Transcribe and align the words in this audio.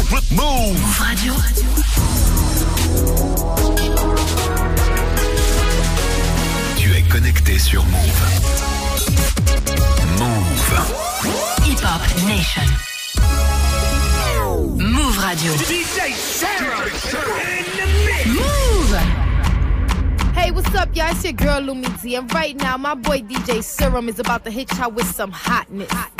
Move 0.00 0.32
Move 0.32 0.98
Radio. 0.98 1.34
Tu 6.78 6.90
es 6.94 7.02
connecté 7.02 7.58
sur 7.58 7.84
Move. 7.84 8.22
Move. 10.18 10.78
Hip 11.66 11.84
Hop 11.84 12.00
Nation. 12.26 12.64
Move 14.78 15.18
Radio. 15.18 15.52
DJ 15.68 16.14
Sarah 16.14 16.88
Move. 18.26 18.96
Hey, 20.34 20.50
what's 20.50 20.74
up, 20.74 20.96
y'all? 20.96 21.10
It's 21.10 21.24
your 21.24 21.34
girl 21.34 21.60
Lumidee, 21.60 22.16
and 22.16 22.32
right 22.32 22.56
now, 22.56 22.78
my 22.78 22.94
boy 22.94 23.20
DJ 23.20 23.58
Serom 23.58 24.08
is 24.08 24.18
about 24.18 24.44
to 24.46 24.50
hit 24.50 24.72
y'all 24.78 24.90
with 24.90 25.14
some 25.14 25.30
hotness. 25.30 25.90
DJ 25.90 26.19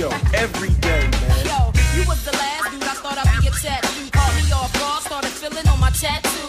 Radio 0.00 0.16
every 0.32 0.72
day, 0.80 1.04
man. 1.12 1.44
Yo, 1.44 1.58
you 1.92 2.08
was 2.08 2.24
the 2.24 2.32
last 2.32 2.72
dude 2.72 2.82
I 2.88 2.96
thought 2.96 3.20
I'd 3.20 3.28
be 3.36 3.48
a 3.48 3.52
tattoo. 3.52 4.08
Caught 4.08 4.32
me 4.32 4.48
off 4.48 4.72
guard, 4.80 5.04
started 5.04 5.28
feeling 5.28 5.68
on 5.68 5.78
my 5.78 5.90
tattoo. 5.90 6.48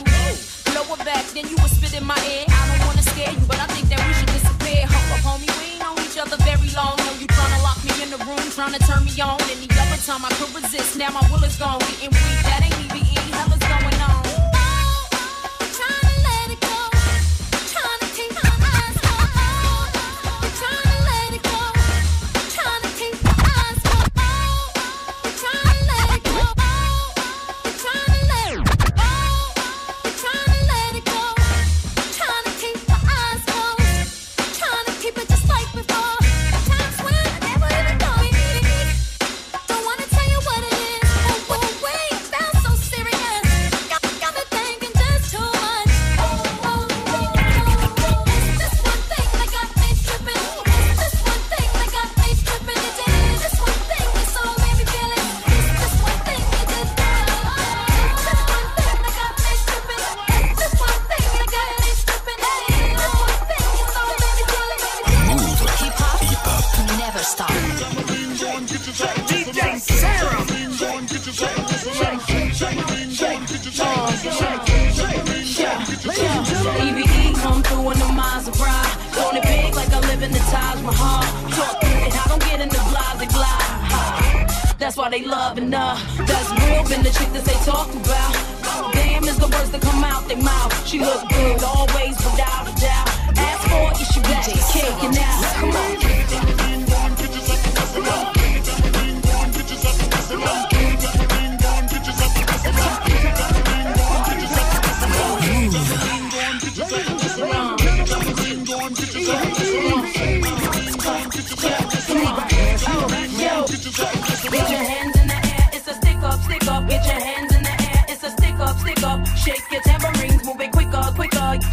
Blow 0.72 0.88
it 0.96 1.04
back, 1.04 1.26
then 1.36 1.50
you 1.52 1.58
was 1.60 1.76
spit 1.76 1.92
in 2.00 2.08
my 2.08 2.16
ear. 2.32 2.46
I 2.48 2.78
don't 2.80 2.88
wanna 2.88 3.04
scare 3.04 3.28
you, 3.28 3.44
but 3.52 3.60
I 3.60 3.68
think 3.76 3.92
that 3.92 4.00
we 4.08 4.14
should 4.16 4.32
disappear. 4.32 4.88
Hold 4.88 5.20
up, 5.20 5.24
homie, 5.28 5.52
we 5.60 5.76
ain't 5.76 5.84
known 5.84 6.00
each 6.00 6.16
other 6.16 6.40
very 6.48 6.72
long. 6.80 6.96
Know 7.04 7.12
you 7.20 7.28
tryna 7.28 7.60
lock 7.60 7.80
me 7.84 7.92
in 8.00 8.10
the 8.16 8.24
room, 8.24 8.40
tryna 8.56 8.80
turn 8.88 9.04
me 9.04 9.12
on. 9.20 9.36
Any 9.52 9.68
other 9.68 10.00
time 10.00 10.24
I 10.24 10.32
could 10.40 10.56
resist, 10.56 10.96
now 10.96 11.12
my 11.12 11.24
will 11.28 11.44
is 11.44 11.58
gone. 11.60 11.80
Getting 11.92 12.16
weak, 12.16 12.40
that 12.48 12.64
ain't 12.64 12.80
EVE, 12.88 13.36
hell 13.36 13.52
is 13.52 13.60
going 13.68 14.00
on. 14.00 14.21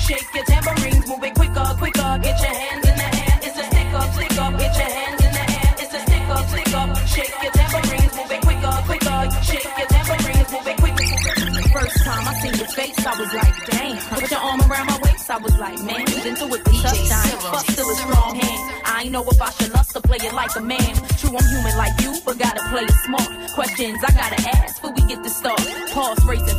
Shake 0.08 0.34
your 0.34 0.44
tambourines, 0.44 1.06
move 1.06 1.22
it 1.22 1.34
quicker, 1.34 1.68
quicker. 1.76 2.18
Get 2.24 2.40
your 2.40 2.54
hands 2.56 2.88
in 2.88 2.96
the 2.96 3.08
air, 3.12 3.40
it's 3.44 3.58
a 3.60 3.64
stick 3.68 3.92
up, 3.92 4.08
stick 4.16 4.38
up. 4.40 4.52
Get 4.56 4.72
your 4.80 4.88
hands 4.88 5.20
in 5.20 5.32
the 5.36 5.44
air, 5.52 5.74
it's 5.84 5.92
a 5.92 6.00
stick 6.00 6.28
up, 6.32 6.48
stick 6.48 6.72
up. 6.72 6.96
Shake 7.12 7.36
your 7.44 7.52
tambourines, 7.52 8.12
move 8.16 8.32
it 8.32 8.40
quicker, 8.40 8.72
quicker. 8.88 9.18
Shake 9.44 9.68
your 9.76 9.88
tambourines, 9.92 10.48
move 10.48 10.64
it 10.64 10.76
quicker. 10.80 11.68
First 11.76 12.04
time 12.08 12.24
I 12.24 12.32
seen 12.40 12.54
your 12.56 12.72
face, 12.72 12.96
I 13.04 13.20
was 13.20 13.34
like, 13.34 13.54
damn. 13.68 13.96
Put 14.16 14.30
your 14.30 14.40
arm 14.40 14.60
around 14.64 14.86
my 14.86 14.98
waist, 15.04 15.28
I 15.28 15.36
was 15.36 15.58
like, 15.58 15.78
man, 15.84 16.00
you 16.08 16.16
into 16.24 16.46
it 16.56 16.64
the 16.64 16.72
tough 16.80 17.02
time. 17.12 17.38
Fuck 17.52 17.68
still 17.68 17.90
a 17.90 17.94
strong 18.00 18.34
hand. 18.40 18.78
I 18.86 19.02
ain't 19.02 19.12
know 19.12 19.28
if 19.28 19.42
I 19.42 19.50
should 19.60 19.74
lust 19.74 19.92
to 19.92 20.00
play 20.00 20.16
it 20.24 20.32
like 20.32 20.56
a 20.56 20.62
man. 20.62 20.94
True, 21.20 21.36
I'm 21.36 21.46
human 21.52 21.76
like 21.76 21.92
you, 22.00 22.16
but 22.24 22.38
gotta 22.38 22.64
play 22.72 22.88
it 22.88 22.96
smart. 23.04 23.28
Questions 23.52 24.00
I 24.00 24.10
gotta 24.16 24.40
ask 24.56 24.80
before 24.80 24.96
we 24.96 25.02
get 25.04 25.22
to 25.22 25.28
start. 25.28 25.60
Pulse 25.92 26.24
racing 26.24 26.57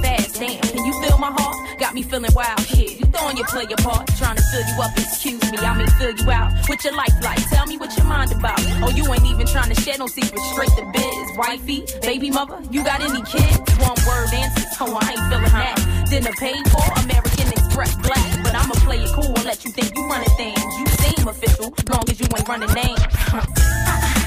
Got 1.89 1.95
me 1.95 2.03
feeling 2.03 2.31
wild 2.35 2.59
here. 2.59 2.87
You 2.87 3.05
throwing 3.07 3.35
your 3.35 3.47
player 3.47 3.75
part, 3.81 4.05
trying 4.15 4.35
to 4.35 4.43
fill 4.53 4.61
you 4.61 4.79
up. 4.79 4.91
Excuse 4.95 5.41
me, 5.51 5.57
I 5.57 5.75
mean 5.75 5.87
fill 5.97 6.15
you 6.15 6.29
out. 6.29 6.53
With 6.69 6.83
your 6.85 6.95
life 6.95 7.15
like, 7.23 7.41
tell 7.49 7.65
me 7.65 7.77
what 7.77 7.97
your 7.97 8.05
mind 8.05 8.31
about. 8.31 8.59
Oh, 8.85 8.91
you 8.91 9.11
ain't 9.11 9.25
even 9.25 9.47
trying 9.47 9.73
to 9.73 9.81
share 9.81 9.97
no 9.97 10.05
secrets. 10.05 10.51
Straight 10.51 10.69
to 10.77 10.85
biz, 10.93 11.35
wifey, 11.35 11.85
baby 12.03 12.29
mother. 12.29 12.59
You 12.69 12.83
got 12.83 13.01
any 13.01 13.23
kids? 13.23 13.57
One 13.81 13.97
word 14.05 14.31
answers. 14.31 14.77
Oh, 14.79 14.99
I 15.01 15.09
ain't 15.09 15.33
feeling 15.33 15.49
that. 15.49 16.05
Dinner 16.11 16.31
paid 16.33 16.61
for, 16.69 16.85
American 17.01 17.47
Express 17.57 17.95
black. 17.95 18.43
But 18.43 18.53
I'ma 18.53 18.75
play 18.85 19.01
it 19.01 19.09
cool 19.15 19.33
and 19.33 19.45
let 19.45 19.65
you 19.65 19.71
think 19.71 19.89
you 19.97 20.07
running 20.07 20.29
things. 20.37 20.61
You 20.77 20.85
seem 20.85 21.27
official, 21.27 21.73
long 21.89 22.05
as 22.07 22.19
you 22.19 22.27
ain't 22.37 22.47
running 22.47 22.71
names. 22.71 24.13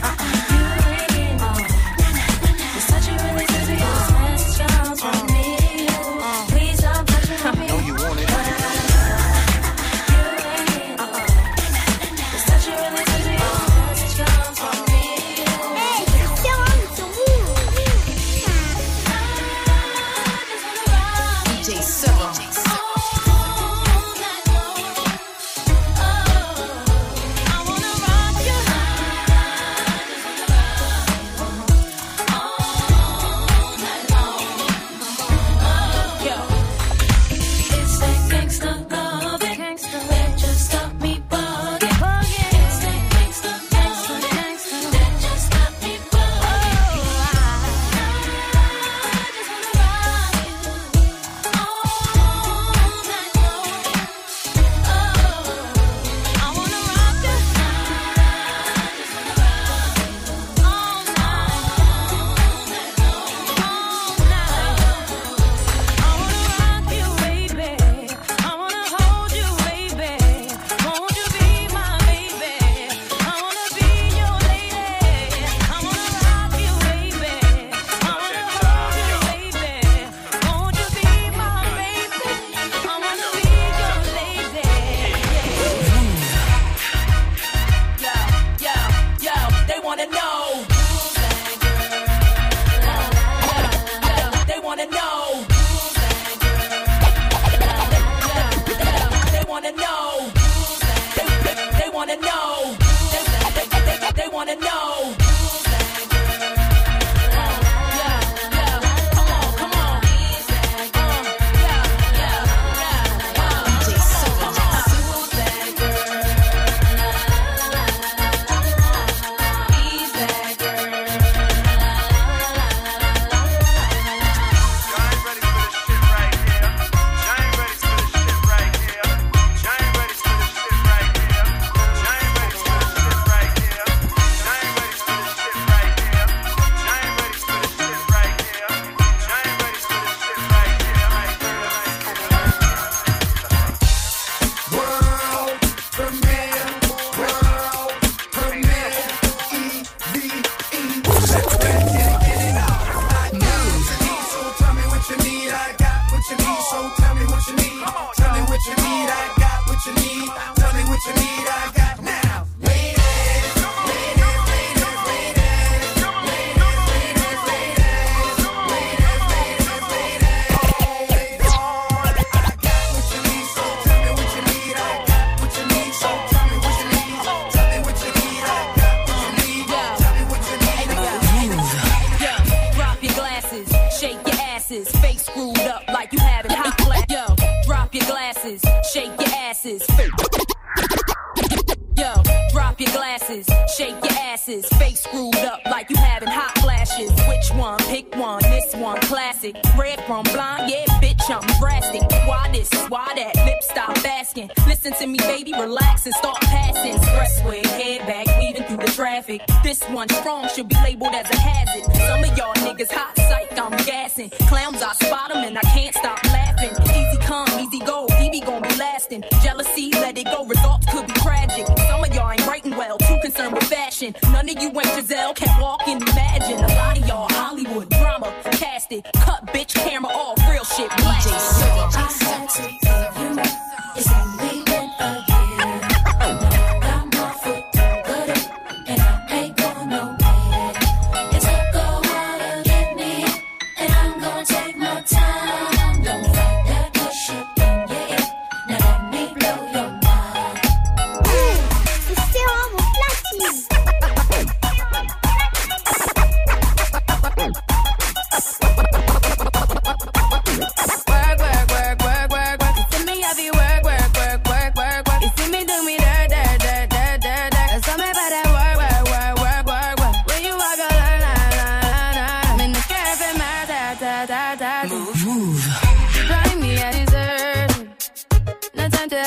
Jealousy, 219.42 219.90
let 219.92 220.16
it 220.16 220.24
go, 220.26 220.44
results 220.46 220.86
could 220.92 221.06
be 221.06 221.12
tragic. 221.14 221.66
Some 221.88 222.04
of 222.04 222.14
y'all 222.14 222.30
ain't 222.30 222.46
writing 222.46 222.76
well, 222.76 222.96
too 222.98 223.18
concerned 223.22 223.54
with 223.54 223.64
fashion. 223.64 224.14
None 224.30 224.48
of 224.48 224.62
you 224.62 224.70
ain't 224.70 224.86
Giselle, 224.94 225.34
can't 225.34 225.60
walk 225.60 225.81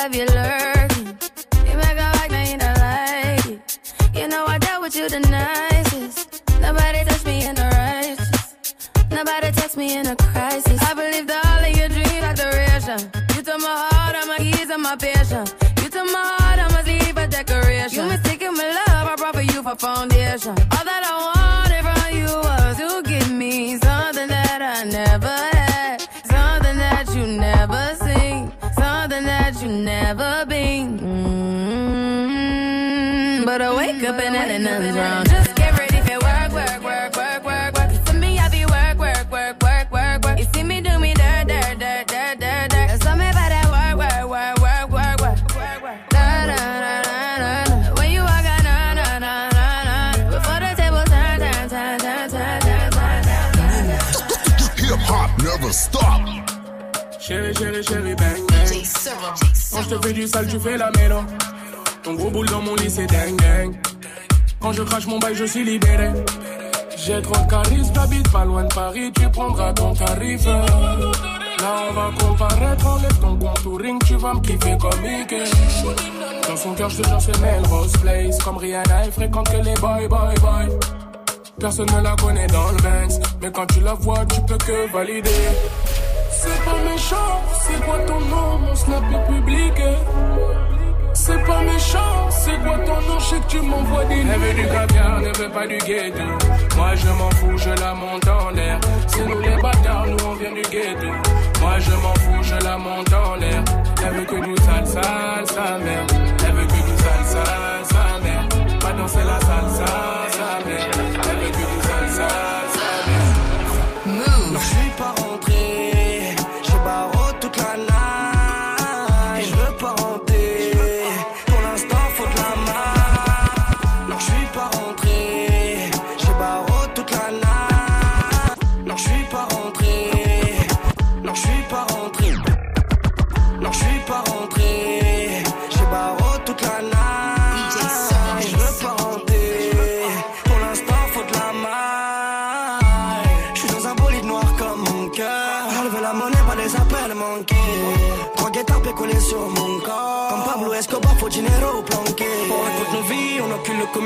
Have 0.06 0.16
you 0.16 0.26
lurking. 0.28 1.08
You 1.68 1.78
make 1.78 1.98
a 1.98 2.12
like, 2.18 2.30
now 2.30 2.44
you 2.44 2.58
don't 2.60 2.78
like 2.78 3.46
it. 3.48 3.80
You 4.14 4.28
know 4.28 4.46
I 4.46 4.60
dealt 4.60 4.84
with 4.84 4.96
you 4.96 5.10
the 5.10 5.20
nicest. 5.20 6.44
Nobody 6.62 7.04
touched 7.06 7.26
me 7.26 7.44
in 7.44 7.56
the 7.56 7.64
righteous. 7.74 8.56
Nobody 9.10 9.52
text 9.52 9.78
me 9.78 9.98
in 9.98 10.06
a 10.06 10.16
crisis. 10.16 10.80
I 10.84 10.94
believe 10.94 11.26
that 11.26 11.42
all 11.50 11.66
of 11.66 11.76
your 11.76 11.90
dreams 11.90 12.24
are 12.24 12.36
duration. 12.36 13.00
You 13.36 13.42
took 13.42 13.60
my 13.60 13.76
heart, 13.90 14.16
all 14.16 14.28
my 14.28 14.38
keys, 14.38 14.70
and 14.70 14.84
my 14.84 14.96
passion. 14.96 15.48
You 15.82 15.90
took 15.90 16.06
my 16.06 16.24
heart, 16.38 16.60
I 16.60 16.68
must 16.70 16.86
leave 16.86 17.18
a 17.18 17.28
decoration. 17.28 18.04
You 18.04 18.08
mistaken 18.08 18.54
my 18.54 18.68
love, 18.86 19.08
I 19.08 19.16
brought 19.16 19.34
for 19.34 19.42
you 19.42 19.64
for 19.64 19.76
foundation. 19.76 20.15
Chérie, 57.20 57.56
chérie, 57.56 57.84
chérie, 57.84 58.16
bang, 58.16 58.42
bang. 58.50 58.84
Quand 59.72 59.82
je 59.82 59.96
te 59.96 60.06
fais 60.06 60.14
du 60.14 60.28
sale, 60.28 60.48
tu 60.48 60.60
fais 60.60 60.78
la 60.78 60.92
mélo. 60.92 61.22
Ton 62.04 62.14
gros 62.14 62.30
boule 62.30 62.48
dans 62.50 62.62
mon 62.62 62.76
lit, 62.76 62.90
c'est 62.90 63.08
dingue, 63.08 63.36
dingue. 63.38 63.76
Quand 64.60 64.74
je 64.74 64.84
crache 64.84 65.08
mon 65.08 65.18
bail, 65.18 65.34
je 65.34 65.46
suis 65.46 65.64
libéré. 65.64 66.12
J'ai 66.98 67.22
trop 67.22 67.44
de 67.44 67.50
charisme, 67.50 67.92
j'habite 67.96 68.32
pas 68.32 68.46
loin 68.46 68.64
de 68.64 68.74
Paris, 68.74 69.12
tu 69.16 69.30
prendras 69.30 69.74
ton 69.74 69.94
tarif. 69.94 70.46
Là, 70.46 70.66
on 71.90 71.94
va 71.94 72.12
comparaître, 72.20 72.88
enlève 72.88 73.20
ton 73.20 73.38
contouring, 73.38 74.00
tu 74.06 74.16
vas 74.16 74.34
me 74.34 74.40
kiffer 74.42 74.78
comme 74.78 75.02
Mickey. 75.02 75.44
Dans 76.48 76.58
son 76.58 76.74
cœur, 76.74 76.90
je 76.90 77.02
te 77.02 77.08
jure, 77.08 77.22
c'est 77.22 77.40
Melrose 77.40 77.94
Place. 78.02 78.38
Comme 78.44 78.58
Rihanna, 78.58 79.06
elle 79.06 79.12
fréquente 79.12 79.50
que 79.50 79.58
les 79.58 79.74
boy, 79.76 80.08
boy, 80.08 80.36
boy. 80.42 80.80
Personne 81.60 81.88
ne 81.96 82.02
la 82.02 82.16
connaît 82.18 82.48
dans 82.48 82.72
le 82.72 82.78
Banks, 82.78 83.22
mais 83.42 83.52
quand 83.52 83.66
tu 83.68 83.80
la 83.80 83.94
vois, 83.94 84.26
tu 84.26 84.42
peux 84.42 84.58
que 84.58 84.92
valider. 84.92 85.30
C'est 86.30 86.66
pas 86.66 86.78
méchant, 86.92 87.42
c'est 87.62 87.86
quoi 87.86 88.00
ton 88.06 88.20
nom, 88.20 88.58
mon 88.60 88.76
snap 88.76 89.04
est 89.12 89.32
public. 89.32 89.82
C'est 91.14 91.44
pas 91.46 91.62
méchant, 91.62 92.30
c'est 92.30 92.62
quoi 92.62 92.78
ton 92.80 93.02
nom, 93.08 93.20
je 93.20 93.26
sais 93.26 93.40
que 93.40 93.48
tu 93.48 93.62
m'envoies 93.62 94.04
des 94.06 94.16
Elle 94.20 94.40
veut 94.40 94.54
du 94.54 94.68
caviar, 94.68 95.22
ne 95.22 95.38
veut 95.38 95.50
pas 95.50 95.66
du 95.66 95.78
ghetto. 95.78 96.24
Moi 96.76 96.94
je 96.96 97.08
m'en 97.08 97.30
fous, 97.32 97.58
je 97.58 97.70
la 97.70 97.94
monte 97.94 98.28
en 98.28 98.50
l'air. 98.50 98.80
C'est 99.08 99.26
nous 99.26 99.40
les 99.40 99.62
bâtards, 99.62 100.08
nous 100.08 100.26
on 100.28 100.34
vient 100.36 100.52
du 100.52 100.62
ghetto. 100.62 101.08
Moi 101.62 101.80
je 101.80 101.92
m'en 101.92 102.14
fous, 102.16 102.44
je 102.44 102.64
la 102.66 102.78
monte 102.78 103.14
en 103.14 103.36
l'air. 103.36 103.64
Elle 104.06 104.14
veut 104.14 104.26
que 104.26 104.46
du 104.46 104.56
sale, 104.64 104.86
sale, 104.86 105.48
sa 105.48 105.78
mère. 105.80 106.06
Elle 106.46 106.54
veut 106.54 106.68
que 106.68 106.74
du 106.74 106.98
sale, 107.02 107.26
sale, 107.26 107.86
sa 107.90 108.20
mère. 108.20 108.80
Pas 108.82 108.92
danser 108.92 109.24
la 109.24 109.40
salsa, 109.40 109.86
sa 110.32 110.68
mère. 110.68 110.95
pas 115.06 115.22
rentrer. 115.22 115.55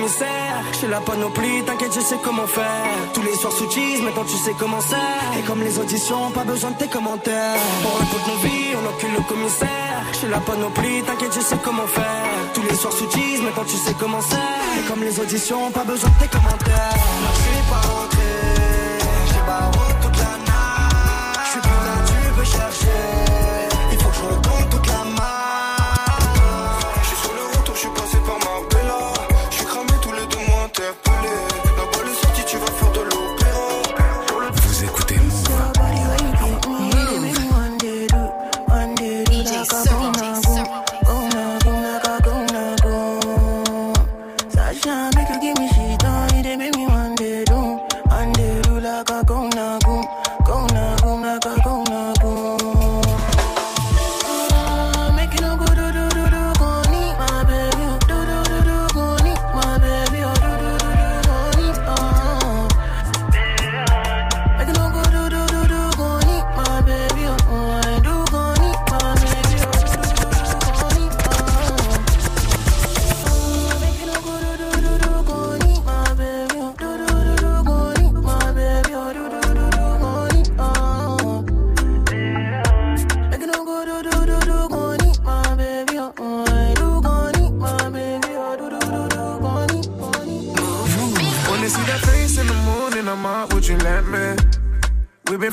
Commissaire. 0.10 0.63
Suis 0.74 0.88
la 0.88 1.00
panoplie, 1.00 1.63
t'inquiète, 1.66 1.94
je 1.94 2.00
sais 2.01 2.18
comment 2.24 2.48
faire. 2.48 2.88
Tous 3.13 3.22
les 3.22 3.36
soirs 3.36 3.54
sous 3.54 3.70
cheese, 3.70 4.01
maintenant 4.01 4.24
tu 4.24 4.38
sais 4.38 4.56
comment 4.58 4.82
c'est. 4.82 5.39
Et 5.39 5.44
comme 5.44 5.62
les 5.62 5.78
auditions, 5.80 6.32
pas 6.32 6.44
besoin 6.44 6.72
de 6.72 6.78
tes 6.78 6.88
commentaires. 6.88 7.58
On 7.86 7.98
raconte 7.98 8.28
nos 8.28 8.38
vies, 8.48 8.75
on 8.75 8.89
occupe 8.89 9.18
le 9.18 9.24
commissaire. 9.24 10.04
Suis 10.13 10.28
la 10.28 10.39
panoplie, 10.39 11.04
t'inquiète, 11.04 11.34
je 11.36 11.42
sais 11.42 11.58
comment 11.63 11.88
faire. 11.88 12.25
Tous 12.54 12.63
les 12.63 12.75
soirs 12.75 12.94
sous 12.94 13.10
cheese, 13.12 13.42
maintenant 13.42 13.66
tu 13.66 13.78
sais 13.78 13.96
comment 14.00 14.22
c'est. 14.22 14.80
Et 14.80 14.88
comme 14.88 15.04
les 15.04 15.20
auditions, 15.20 15.72
pas 15.72 15.84
besoin 15.84 16.10
de 16.10 16.25
tes 16.25 16.30
commentaires. 16.30 16.94
Non, 17.24 17.34
je 18.13 18.18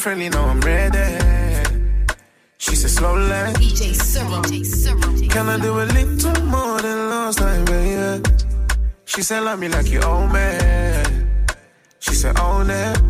friendly, 0.06 0.28
now 0.28 0.44
I'm 0.44 0.60
ready. 0.60 1.08
She 2.58 2.76
said 2.76 2.90
slowly. 2.90 3.42
DJ 3.58 3.92
Cyril. 3.92 4.42
Can 5.34 5.48
I 5.48 5.58
do 5.58 5.72
a 5.80 5.86
little 5.98 6.42
more 6.44 6.80
than 6.80 7.10
last 7.10 7.38
time, 7.38 7.64
baby? 7.64 8.22
She 9.04 9.22
said 9.22 9.40
love 9.40 9.58
me 9.58 9.68
like 9.68 9.88
you 9.90 10.00
owe 10.02 10.28
me. 10.28 10.48
She 11.98 12.14
said 12.14 12.38
own 12.38 12.70
it. 12.70 13.02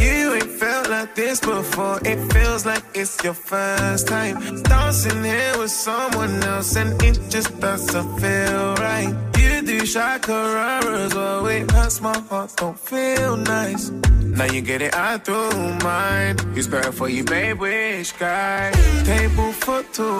You 0.00 0.32
ain't 0.38 0.52
felt 0.62 0.88
like 0.88 1.14
this 1.16 1.38
before. 1.40 1.98
It 2.12 2.32
feels 2.32 2.64
like 2.64 2.84
it's 2.94 3.22
your 3.22 3.34
first 3.34 4.08
time 4.08 4.62
dancing 4.62 5.22
here 5.22 5.54
with 5.58 5.70
someone 5.70 6.42
else, 6.44 6.76
and 6.76 6.90
it 7.02 7.20
just 7.28 7.60
doesn't 7.60 8.08
feel 8.20 8.74
right. 8.76 9.12
You 9.36 9.60
do 9.70 9.82
shakararas, 9.82 11.14
well, 11.14 11.46
it 11.46 11.70
hurts 11.70 12.00
my 12.00 12.18
heart, 12.30 12.56
don't 12.56 12.78
feel 12.78 13.36
nice. 13.36 13.92
Now 14.32 14.46
you 14.46 14.62
get 14.62 14.80
it 14.80 14.94
out 14.94 15.26
through 15.26 15.74
mine. 15.84 16.36
It's 16.56 16.66
better 16.66 16.90
for 16.90 17.06
you, 17.06 17.22
babe, 17.22 17.58
which 17.58 18.18
guy? 18.18 18.70
Table 19.04 19.52
for 19.52 19.82
two. 19.92 20.18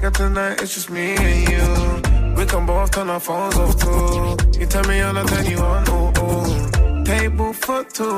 Got 0.00 0.14
tonight, 0.14 0.62
it's 0.62 0.74
just 0.74 0.90
me 0.90 1.16
and 1.16 1.48
you. 1.50 2.36
We 2.36 2.46
can 2.46 2.64
both 2.66 2.92
turn 2.92 3.10
our 3.10 3.18
phones 3.18 3.56
off 3.56 3.76
too. 3.80 4.60
You 4.60 4.66
tell 4.66 4.84
me 4.84 5.00
all 5.00 5.18
I 5.18 5.24
turn 5.24 5.46
you 5.46 5.58
on, 5.58 5.82
ooh, 5.90 6.12
ooh. 6.22 7.04
Table 7.04 7.52
for 7.52 7.82
two. 7.82 8.16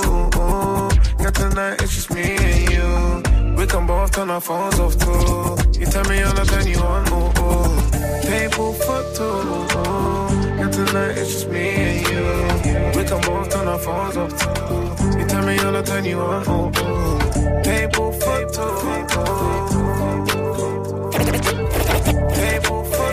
Got 1.23 1.35
tonight, 1.35 1.80
it's 1.80 1.95
just 1.95 2.11
me 2.12 2.37
and 2.37 2.71
you. 2.71 3.56
We 3.56 3.66
can 3.66 3.87
both 3.87 4.12
turn 4.12 4.28
our 4.28 4.42
phones 4.42 4.78
off 4.78 4.99
too. 4.99 5.80
You 5.80 5.87
tell 5.87 6.04
me 6.04 6.23
all 6.23 6.38
I 6.38 6.45
turn 6.45 6.66
you 6.66 6.78
on, 6.80 7.09
ooh, 7.12 7.33
ooh. 7.40 8.21
Table 8.28 8.75
for 8.75 9.02
two. 9.14 10.16
Got 10.76 10.88
tonight, 10.88 11.16
it's 11.16 11.33
just 11.33 11.49
me 11.49 11.71
and 11.71 12.06
you. 12.06 12.21
We 12.99 13.04
can 13.09 13.21
both 13.23 13.49
turn 13.49 13.66
our 13.66 13.78
phones 13.78 14.16
off 14.18 14.30
too. 14.38 15.18
You 15.18 15.26
tell 15.26 15.47
me 15.47 15.59
all 15.61 15.75
I 15.75 15.83
turn 15.83 16.04
you 16.04 16.21
on, 16.21 16.47
ooh, 16.49 16.66
ooh. 16.66 17.62
Table 17.62 18.12
for 18.12 18.45
two. 18.52 18.76
Table 22.35 22.85
for 22.85 23.06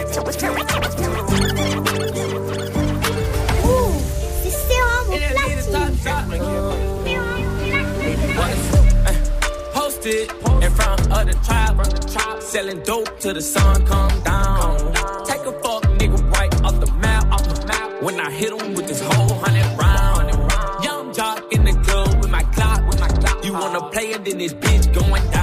Ouh, 3.64 3.94
c'est 4.42 4.56
Serom 4.68 5.08
platine. 6.04 6.44
Posted 9.74 10.32
in 10.62 10.72
front 10.72 11.02
of 11.12 11.26
the 11.28 11.34
tribe, 11.46 12.42
selling 12.42 12.82
dope 12.84 13.20
till 13.20 13.34
the 13.34 13.42
sun 13.42 13.86
come 13.86 14.22
down. 14.24 14.73
Hit 18.44 18.62
him 18.62 18.74
with 18.74 18.88
this 18.88 19.00
whole 19.00 19.38
hundred 19.40 19.66
round, 19.80 20.84
young 20.84 21.14
jock 21.14 21.54
in 21.54 21.64
the 21.64 21.72
club 21.86 22.14
with 22.20 22.30
my 22.30 22.44
clock. 22.56 22.84
You 23.46 23.54
wanna 23.54 23.90
play 23.90 24.12
it, 24.12 24.24
then 24.26 24.38
this 24.38 24.54
bitch 24.54 24.94
going 24.94 25.24
down. 25.32 25.43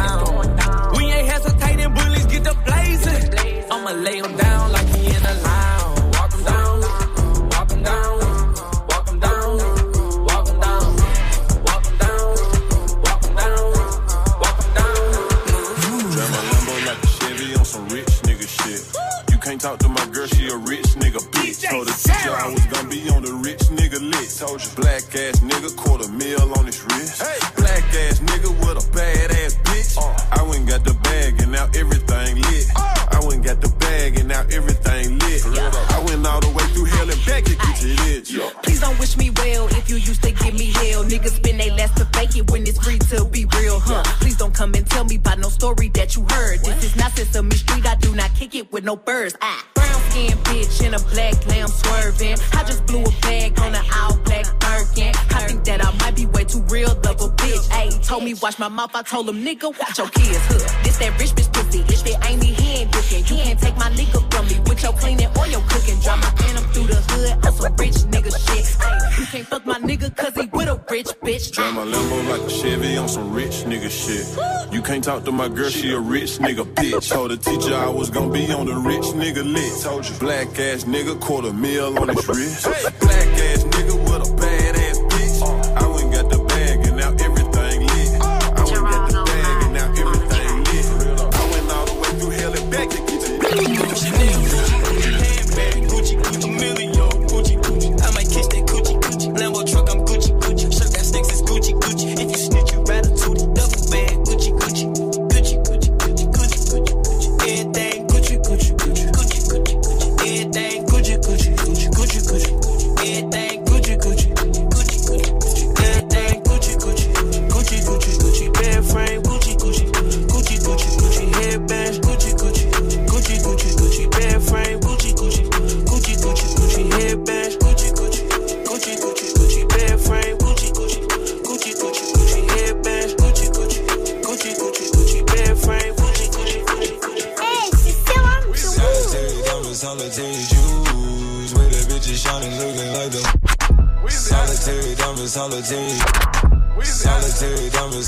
Told 58.10 58.24
me 58.24 58.34
watch 58.42 58.58
my 58.58 58.66
mouth, 58.66 58.90
I 58.92 59.02
told 59.02 59.28
him 59.28 59.36
nigga 59.44 59.70
watch 59.78 59.96
your 59.98 60.08
kids, 60.08 60.44
huh? 60.50 60.82
This 60.82 60.98
that 60.98 61.16
rich 61.20 61.30
bitch 61.30 61.52
pussy, 61.52 61.78
if 61.86 62.04
it 62.04 62.18
ain't 62.28 62.40
me, 62.42 62.48
he 62.48 62.82
ain't 62.82 62.92
looking. 62.92 63.22
You 63.30 63.36
can't 63.44 63.60
take 63.60 63.76
my 63.76 63.88
nigga 63.90 64.18
from 64.34 64.46
me 64.48 64.58
with 64.66 64.82
your 64.82 64.92
cleaning 64.94 65.30
or 65.38 65.46
your 65.46 65.62
cooking. 65.70 66.00
Drop 66.00 66.18
my 66.18 66.30
phantom 66.30 66.64
through 66.72 66.88
the 66.88 66.98
hood 67.10 67.46
on 67.46 67.52
some 67.52 67.76
rich 67.76 67.98
nigga 68.10 68.32
shit. 68.46 68.64
Ayy, 68.82 69.18
you 69.20 69.26
can't 69.26 69.46
fuck 69.46 69.64
my 69.64 69.78
nigga 69.78 70.16
cause 70.16 70.34
he 70.34 70.46
with 70.46 70.68
a 70.68 70.84
rich 70.90 71.06
bitch. 71.22 71.52
Drive 71.52 71.74
my 71.74 71.84
Lambo 71.84 72.28
like 72.30 72.42
a 72.42 72.50
Chevy 72.50 72.96
on 72.96 73.08
some 73.08 73.32
rich 73.32 73.62
nigga 73.70 73.88
shit. 73.88 74.26
You 74.74 74.82
can't 74.82 75.04
talk 75.04 75.24
to 75.26 75.30
my 75.30 75.48
girl, 75.48 75.70
she 75.70 75.92
a 75.92 76.00
rich 76.00 76.38
nigga 76.38 76.64
bitch. 76.74 77.12
Told 77.12 77.30
the 77.30 77.36
teacher 77.36 77.76
I 77.76 77.88
was 77.90 78.10
gonna 78.10 78.32
be 78.32 78.50
on 78.52 78.66
the 78.66 78.74
rich 78.74 79.06
nigga 79.22 79.44
list. 79.44 79.84
Told 79.84 80.08
you 80.08 80.16
black 80.18 80.48
ass 80.58 80.82
nigga, 80.82 81.20
quarter 81.20 81.52
mil 81.52 81.96
on 81.96 82.08
his 82.08 82.26
wrist. 82.26 82.64
Black 82.64 83.28
ass 83.48 83.62
nigga 83.62 83.89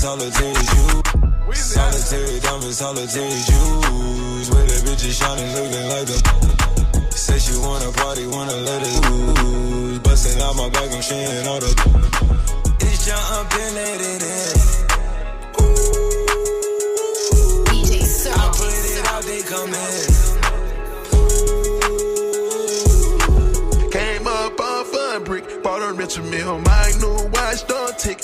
Solitary 0.03 0.51
diamonds, 0.51 0.67
solitary 0.67 1.31
jewels. 1.47 1.63
Solitary 1.71 2.39
diamonds, 2.41 2.77
solitary 2.77 3.39
jewels. 3.47 4.49
With 4.51 4.67
the 4.67 4.75
bitches 4.83 5.15
shining, 5.15 5.47
looking 5.55 5.87
like 5.87 6.07
them. 6.11 6.19
Say 7.09 7.39
she 7.39 7.55
wanna 7.57 7.89
party, 7.93 8.27
wanna 8.27 8.51
let 8.51 8.81
it 8.83 9.09
loose. 9.09 9.99
Busting 9.99 10.41
out 10.41 10.57
my 10.57 10.67
back, 10.71 10.91
I'm 10.91 11.01
sharing 11.01 11.47
all 11.47 11.61
the. 11.61 11.71
It's 12.81 13.05
jumping 13.07 13.77
at 13.79 14.01
it 14.03 14.23
in. 14.27 14.57
DJ 17.71 18.27
I 18.27 18.51
put 18.51 18.75
it 18.75 19.07
out, 19.07 19.23
they 19.23 19.41
come 19.47 19.73
in. 19.73 20.07
Came 23.89 24.27
up 24.27 24.59
off 24.59 24.93
a 24.93 25.21
brick, 25.21 25.63
bought 25.63 25.81
a 25.81 25.93
Richard 25.93 26.25
Mille, 26.25 26.59
my 26.59 26.91
new 26.99 27.29
watch, 27.31 27.65
don't 27.67 27.97
tick. 27.97 28.19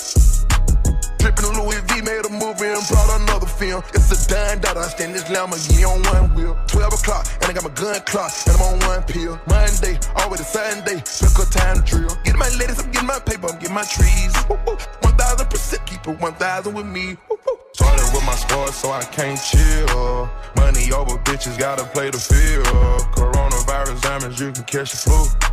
Drippin' 1.50 1.64
Louis 1.64 1.80
V, 1.80 2.02
made 2.02 2.24
a 2.26 2.30
movie 2.30 2.66
and 2.66 2.86
brought 2.88 3.20
another 3.20 3.46
film. 3.46 3.82
It's 3.94 4.10
a 4.10 4.28
dime 4.28 4.60
dollar, 4.60 4.82
I 4.82 4.88
stand 4.88 5.14
this 5.14 5.24
Lamborghini 5.24 5.86
on 5.86 6.02
one 6.02 6.34
wheel. 6.34 6.56
12 6.66 6.92
o'clock, 6.94 7.26
and 7.40 7.50
I 7.50 7.52
got 7.52 7.64
my 7.64 7.70
gun 7.70 8.00
clock, 8.06 8.32
and 8.46 8.56
I'm 8.56 8.62
on 8.62 8.78
one 8.86 9.02
pill. 9.04 9.40
Monday, 9.48 9.98
always 10.16 10.40
a 10.40 10.44
Sunday, 10.44 11.02
pick 11.02 11.38
a 11.38 11.46
time 11.50 11.76
to 11.76 11.82
drill. 11.82 12.16
Get 12.24 12.36
my 12.36 12.48
ladies, 12.58 12.78
I'm 12.80 12.90
getting 12.90 13.06
my 13.06 13.18
paper, 13.18 13.48
I'm 13.48 13.58
getting 13.58 13.74
my 13.74 13.84
trees. 13.84 14.34
Woo, 14.48 14.58
woo. 14.66 14.76
1000% 15.02 15.86
keep 15.86 16.06
it 16.06 16.20
1000 16.20 16.74
with 16.74 16.86
me. 16.86 17.16
Started 17.72 18.10
with 18.12 18.26
my 18.26 18.34
squad, 18.34 18.70
so 18.70 18.90
I 18.90 19.02
can't 19.04 19.40
chill. 19.40 20.28
Money 20.56 20.92
over 20.92 21.18
bitches, 21.24 21.58
gotta 21.58 21.84
play 21.84 22.10
the 22.10 22.18
field. 22.18 22.66
Coronavirus 23.14 24.00
diamonds, 24.02 24.40
you 24.40 24.52
can 24.52 24.64
catch 24.64 24.92
the 24.92 24.98
flu. 24.98 25.50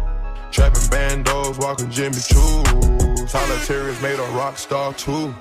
Trapping 0.51 0.89
bandos, 0.89 1.59
walking 1.59 1.89
Jimmy 1.89 2.17
Choo. 2.17 3.27
Solitary 3.27 3.91
is 3.91 4.01
made 4.01 4.19
a 4.19 4.31
rock 4.31 4.57
star 4.57 4.93
too. 4.93 5.33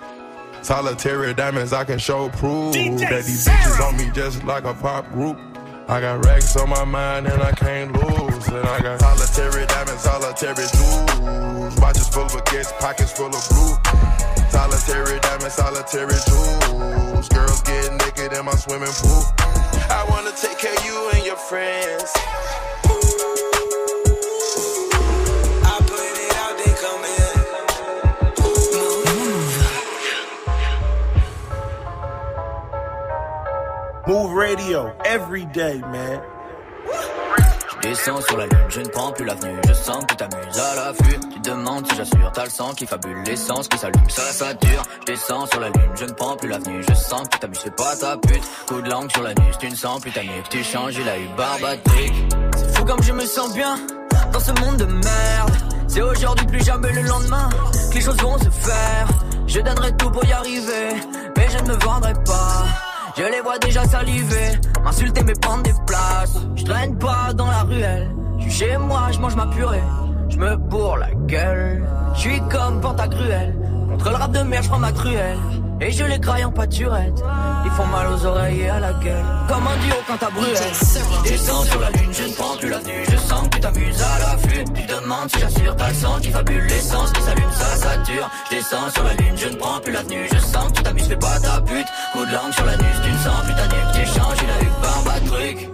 Solitary 0.67 1.33
diamonds, 1.33 1.73
I 1.73 1.85
can 1.85 1.97
show 1.97 2.29
proof 2.29 2.75
that 2.75 3.23
these 3.25 3.47
bitches 3.47 3.81
on 3.87 3.97
me 3.97 4.11
just 4.13 4.43
like 4.43 4.65
a 4.65 4.75
pop 4.75 5.09
group. 5.13 5.39
I 5.87 6.01
got 6.01 6.25
racks 6.25 6.57
on 6.57 6.69
my 6.69 6.83
mind 6.85 7.29
and 7.29 7.41
I 7.41 7.53
can't 7.53 7.93
lose. 7.93 8.49
And 8.49 8.67
I 8.67 8.81
got 8.81 8.99
solitary 8.99 9.65
diamonds, 9.67 10.03
solitary 10.03 10.67
jewels. 10.75 11.77
Watches 11.79 12.09
full 12.09 12.25
of 12.25 12.33
baguettes, 12.33 12.77
pockets 12.81 13.13
full 13.13 13.31
of 13.31 13.49
blue. 13.49 13.79
Solitary 14.51 15.21
diamonds, 15.21 15.55
solitary 15.55 16.19
jewels. 16.27 17.29
Girls 17.29 17.63
get 17.63 17.93
naked 18.03 18.37
in 18.37 18.45
my 18.45 18.57
swimming 18.57 18.91
pool. 18.91 19.23
I 19.87 20.05
wanna 20.11 20.33
take 20.35 20.59
care 20.59 20.75
of 20.75 20.85
you 20.85 21.11
and 21.15 21.25
your 21.25 21.37
friends. 21.37 22.11
Move 34.07 34.35
radio 34.35 34.93
every 35.05 35.47
day, 35.47 35.81
man. 35.91 36.21
Je 37.73 37.89
descends 37.89 38.21
sur 38.21 38.37
la 38.37 38.47
lune, 38.47 38.67
je 38.69 38.81
ne 38.81 38.89
prends 38.89 39.11
plus 39.11 39.25
l'avenue, 39.25 39.59
je 39.67 39.73
sens 39.73 40.05
que 40.05 40.15
tu 40.15 40.17
t'amuses 40.17 40.59
à 40.61 40.77
l'affût. 40.77 41.19
Tu 41.33 41.41
demandes 41.41 41.89
si 41.91 41.97
j'assure, 41.97 42.31
t'as 42.33 42.45
le 42.45 42.51
sang 42.51 42.73
qui 42.75 42.87
fabule, 42.87 43.21
l'essence 43.27 43.67
qui 43.67 43.77
s'allume, 43.77 44.09
ça 44.09 44.23
ça 44.23 44.55
dure. 44.55 44.83
Je 45.01 45.13
descends 45.13 45.47
sur 45.47 45.59
la 45.59 45.71
lune, 45.71 45.91
je 45.97 46.05
ne 46.05 46.13
prends 46.13 46.37
plus 46.37 46.49
l'avenue, 46.49 46.85
je 46.89 46.95
sens 46.95 47.23
que 47.23 47.31
tu 47.31 47.39
t'amuses, 47.41 47.61
c'est 47.65 47.75
pas 47.75 47.97
ta 47.97 48.17
pute. 48.17 48.45
Coup 48.69 48.81
de 48.81 48.89
langue 48.89 49.11
sur 49.11 49.25
la 49.25 49.31
nuque, 49.31 49.59
tu 49.59 49.69
ne 49.69 49.75
sens 49.75 50.01
plus 50.01 50.13
ta 50.13 50.23
nuque, 50.23 50.49
tu 50.51 50.63
changes, 50.63 50.95
il 50.95 51.09
a 51.09 51.19
eu 51.19 51.27
barbatrique. 51.37 52.15
C'est 52.57 52.77
fou 52.77 52.85
comme 52.85 53.03
je 53.03 53.13
me 53.13 53.27
sens 53.27 53.55
bien 53.55 53.77
dans 54.33 54.41
ce 54.41 54.53
monde 54.61 54.77
de 54.77 54.85
merde. 54.85 55.53
C'est 55.89 56.03
aujourd'hui 56.03 56.47
plus 56.47 56.65
jamais 56.65 56.93
le 56.93 57.03
lendemain 57.03 57.49
que 57.91 57.97
les 57.97 58.01
choses 58.03 58.19
vont 58.19 58.39
se 58.39 58.51
faire. 58.51 59.09
Je 59.49 59.59
donnerai 59.59 59.97
tout 59.97 60.11
pour 60.11 60.25
y 60.25 60.33
arriver, 60.33 60.95
mais 61.37 61.49
je 61.51 61.59
ne 61.65 61.69
me 61.71 61.85
vendrai 61.85 62.13
pas. 62.25 62.86
Je 63.19 63.23
les 63.23 63.41
vois 63.41 63.59
déjà 63.59 63.83
saliver, 63.85 64.61
m'insulter 64.85 65.23
mais 65.25 65.33
prendre 65.33 65.63
des 65.63 65.73
places. 65.87 66.37
Je 66.55 66.65
traîne 66.65 66.99
pas 66.99 67.33
dans 67.33 67.47
la 67.47 67.63
ruelle, 67.63 68.11
je 68.37 68.43
suis 68.43 68.67
chez 68.67 68.77
moi, 68.77 69.09
je 69.11 69.19
mange 69.19 69.35
ma 69.35 69.47
purée. 69.47 69.81
Je 70.29 70.37
me 70.37 70.55
bourre 70.57 70.99
la 70.99 71.15
gueule, 71.27 71.83
je 72.15 72.21
suis 72.21 72.41
comme 72.51 72.79
Pantagruel. 72.83 73.55
Contre 73.89 74.11
le 74.11 74.17
rap 74.17 74.33
de 74.33 74.41
merde, 74.41 74.65
je 74.65 74.69
prends 74.69 74.79
ma 74.79 74.93
truelle. 74.93 75.39
Et 75.81 75.91
je 75.93 76.05
les 76.05 76.19
graille 76.19 76.45
en 76.45 76.51
pâturette. 76.51 77.23
Ils 77.65 77.71
font 77.73 77.87
mal 77.87 78.09
aux 78.13 78.25
oreilles 78.25 78.61
et 78.61 78.69
à 78.69 78.81
la 78.81 78.93
gueule. 78.95 79.25
Comme 79.49 79.67
un 79.67 79.77
duo 79.77 79.97
quand 80.07 80.17
t'as 80.19 80.31
brûlé. 80.31 80.53
Descends 81.25 81.65
sur 81.65 81.81
la 81.81 81.91
lune, 81.91 82.13
je 82.13 82.23
ne 82.25 82.33
prends 82.33 82.57
plus 82.57 82.71
l'avenue. 82.71 83.05
Je 83.11 83.17
sens 83.17 83.43
que 83.49 83.55
tu 83.57 83.61
t'amuses 83.61 84.03
à 84.03 84.19
l'affût. 84.19 84.65
Tu 84.75 84.87
demandes 84.87 85.31
si 85.31 85.41
j'assure, 85.41 85.77
t'as 85.77 85.89
le 85.89 85.95
sang 85.95 86.19
qui 86.21 86.31
fabule 86.31 86.65
l'essence 86.67 87.13
qui 87.13 87.23
s'allume, 87.23 87.53
ça, 87.53 87.77
ça 87.77 87.97
dure. 87.99 88.31
Je 88.51 88.57
descends 88.57 88.91
sur 88.95 89.05
la 89.05 89.15
lune, 89.15 89.37
je 89.37 89.49
ne 89.49 89.57
prends 89.57 89.81
plus 89.81 89.93
l'avenue. 89.93 90.29
Je 90.33 90.39
sens 90.39 90.69
que 90.69 90.73
tu 90.73 90.83
t'amuses, 90.83 91.09
fais 91.09 91.17
pas 91.17 91.39
ta 91.41 91.61
pute. 91.61 91.87
Coup 92.13 92.25
de 92.25 92.33
langue 92.33 92.53
sur 92.53 92.65
la 92.65 92.77
nuque, 92.77 93.03
tu 93.05 93.11
ne 93.11 93.19
sens 93.19 93.43
plus 93.45 93.55
ta 93.55 93.67
nuque. 93.69 93.93
T'échanges, 93.93 94.39
il 94.43 94.51
a 94.51 94.63
eu 94.63 94.71
barbe 94.83 95.09
à 95.09 95.21
truc. 95.29 95.69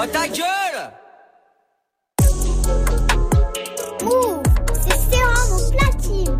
Oh 0.00 0.06
ta 0.06 0.28
gueule 0.28 0.92
Move, 4.04 4.42
c'est 4.72 4.96
Serom 5.10 5.72
platine. 5.72 6.36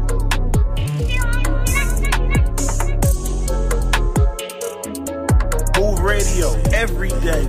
Move 5.77 5.99
radio 5.99 6.55
every 6.73 7.09
day, 7.09 7.49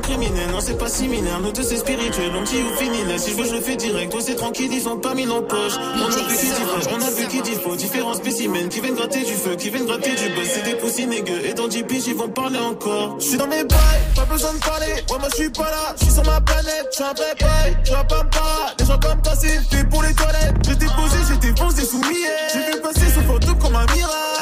criminel. 0.00 0.50
Non, 0.50 0.60
c'est 0.60 0.78
pas 0.78 0.88
similaire. 0.88 1.40
Nous 1.40 1.52
deux, 1.52 1.62
c'est 1.62 1.76
spirituel. 1.76 2.32
On 2.36 2.42
dit 2.42 2.62
ou 2.62 2.76
fini 2.76 3.04
là. 3.04 3.18
Si 3.18 3.30
je 3.30 3.36
veux, 3.36 3.44
je 3.44 3.54
le 3.54 3.60
fais 3.60 3.76
direct. 3.76 4.12
Toi, 4.12 4.20
c'est 4.24 4.34
tranquille, 4.36 4.70
ils 4.72 4.82
sont 4.82 4.98
pas 4.98 5.14
mis 5.14 5.26
en 5.28 5.42
poche. 5.42 5.74
On 5.76 6.06
a 6.06 6.10
vu 6.10 6.36
qui 6.36 6.46
dit 6.46 6.62
on 6.90 7.02
a 7.02 7.10
vu 7.10 7.26
qui 7.28 7.42
dit 7.42 7.54
faux. 7.54 7.76
Différents 7.76 8.14
spécimens 8.14 8.68
qui 8.68 8.80
viennent 8.80 8.94
gratter 8.94 9.20
du 9.24 9.34
feu, 9.34 9.56
qui 9.56 9.70
viennent 9.70 9.86
gratter 9.86 10.10
du 10.10 10.28
buzz. 10.34 10.48
C'est 10.52 10.64
des 10.64 10.74
poussines. 10.76 11.12
Et 11.12 11.54
dans 11.54 11.68
10 11.68 11.84
piges, 11.84 12.06
ils 12.06 12.14
vont 12.14 12.28
parler 12.28 12.58
encore. 12.58 13.16
Je 13.18 13.24
suis 13.24 13.36
dans 13.36 13.46
mes 13.46 13.64
bails, 13.64 13.78
pas 14.14 14.24
besoin 14.24 14.52
de 14.54 14.58
parler. 14.58 14.94
Ouais, 15.10 15.18
moi, 15.18 15.28
je 15.30 15.36
suis 15.36 15.50
pas 15.50 15.70
là. 15.70 15.94
Je 15.98 16.04
suis 16.04 16.12
sur 16.14 16.24
ma 16.24 16.40
planète, 16.40 16.88
je 16.90 16.96
suis 16.96 17.04
un 17.04 17.12
vrai 17.12 17.34
bail. 17.40 17.76
Tu 17.84 17.92
vas 17.92 18.04
pas 18.04 18.22
me 18.24 18.30
parler. 18.30 18.74
Des 18.78 18.84
gens 18.84 18.98
comme 18.98 19.22
toi, 19.22 19.32
c'est 19.38 19.48
fait 19.48 19.84
pour 19.88 20.02
les 20.02 20.14
toilettes. 20.14 20.54
J'étais 20.66 20.86
posé, 20.86 21.18
j'étais 21.28 21.60
foncé 21.60 21.84
sous 21.84 21.98
millet. 21.98 22.28
J'ai 22.52 22.72
vu 22.72 22.80
passer 22.80 23.10
sous 23.12 23.22
photo 23.22 23.54
comme 23.60 23.76
un 23.76 23.86
mirage. 23.94 24.33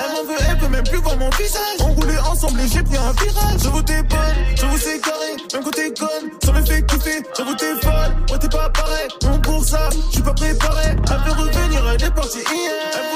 Même 0.73 0.85
plus 0.85 0.99
voir 0.99 1.17
mon 1.19 1.31
visage. 1.31 1.79
On 1.81 1.93
roulait 1.93 2.19
ensemble 2.19 2.61
et 2.61 2.69
j'ai 2.69 2.83
pris 2.83 2.97
un 2.97 3.13
virage. 3.13 3.61
Je 3.63 3.69
vous 3.69 3.83
t'es 3.83 4.03
je 4.57 4.67
vous 4.67 4.79
c'est 4.79 5.01
carré. 5.01 5.37
Même 5.53 5.63
quand 5.63 5.71
t'es 5.71 5.93
conne, 5.93 6.31
ça 6.43 6.53
me 6.53 6.65
fait 6.65 6.85
kiffer. 6.87 7.23
J'avoue 7.37 7.55
t'es 7.55 7.75
folle, 7.83 8.39
t'es 8.41 8.49
pas 8.49 8.71
pareil. 8.71 9.09
Non 9.23 9.39
pour 9.41 9.65
ça, 9.65 9.91
je 10.09 10.15
suis 10.15 10.23
pas 10.23 10.35
préparé. 10.35 10.89
Elle 10.89 10.97
veut 10.97 11.41
revenir, 11.41 11.83
elle 11.95 12.03
est 12.03 12.11
partie 12.11 12.39
hier. 12.39 13.12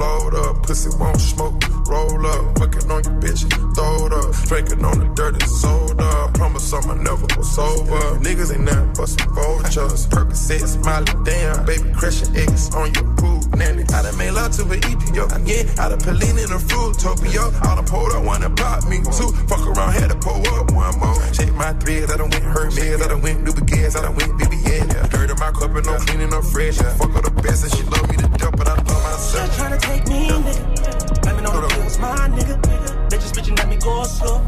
Flowed 0.00 0.34
up, 0.34 0.62
pussy 0.62 0.88
won't 0.98 1.20
smoke, 1.20 1.60
roll 1.86 2.26
up, 2.26 2.58
fucking 2.58 2.90
on 2.90 3.04
your 3.04 3.16
bitch, 3.20 3.44
throw 3.76 4.06
it 4.06 4.12
up, 4.16 4.32
drinking 4.48 4.82
on 4.82 4.96
the 4.98 5.08
dirty 5.14 5.44
soda. 5.44 6.08
Promise 6.32 6.72
I'ma 6.72 6.94
never 6.94 7.26
go 7.26 7.42
sober. 7.42 8.00
Niggas 8.24 8.50
ain't 8.54 8.64
nothing 8.64 8.92
but 8.96 9.08
some 9.12 9.34
vultures. 9.34 10.06
Percocet, 10.08 10.64
smiley, 10.64 11.12
damn, 11.28 11.66
baby, 11.66 11.92
crushing 11.92 12.34
eggs 12.34 12.74
on 12.74 12.94
your 12.94 13.04
poop, 13.20 13.44
nanny. 13.60 13.84
I 13.92 14.00
done 14.00 14.16
made 14.16 14.32
love 14.32 14.52
to 14.56 14.62
an 14.72 14.80
EPO, 14.80 15.24
yeah. 15.44 15.68
I 15.76 15.90
done 15.90 16.00
Pauline 16.00 16.38
in 16.40 16.48
a 16.48 16.60
Fruitopia. 16.68 17.44
I 17.60 17.74
done 17.76 17.84
pulled 17.84 18.12
up 18.12 18.24
one 18.24 18.42
and 18.42 18.56
bought 18.56 18.88
me 18.88 19.04
two. 19.04 19.28
Fuck 19.52 19.66
around, 19.68 19.92
had 19.92 20.08
to 20.08 20.16
pull 20.16 20.40
up 20.56 20.72
one 20.72 20.96
more. 20.98 21.20
Check 21.36 21.52
my 21.52 21.74
threads, 21.74 22.10
I 22.10 22.16
done 22.16 22.30
went 22.30 22.44
Hermes, 22.44 23.02
I 23.04 23.06
done 23.06 23.20
went 23.20 23.44
New 23.44 23.52
Gas, 23.68 23.96
I 23.96 24.00
done 24.00 24.16
went 24.16 24.32
BBN. 24.40 25.10
Dirt 25.12 25.28
in 25.28 25.36
my 25.36 25.52
cup 25.52 25.76
and 25.76 25.84
no 25.84 25.98
cleaning 26.08 26.32
up 26.32 26.44
fresh. 26.44 26.78
Fuck 26.78 27.12
her 27.12 27.20
the 27.20 27.30
best 27.44 27.64
and 27.64 27.72
she 27.76 27.82
love 27.92 28.08
me 28.08 28.16
to 28.16 28.28
death, 28.40 28.56
but 28.56 28.66
I 28.66 28.76
love. 28.80 28.99
Trying 29.28 29.78
to 29.78 29.86
take 29.86 30.06
me, 30.08 30.28
nigga. 30.28 31.22
Blamming 31.22 31.46
on 31.46 31.62
the 31.62 31.68
pills, 31.68 31.98
my 31.98 32.28
nigga. 32.28 33.10
They 33.10 33.18
just 33.18 33.34
bitching 33.34 33.58
at 33.60 33.68
me 33.68 33.76
go 33.76 34.02
slow. 34.04 34.39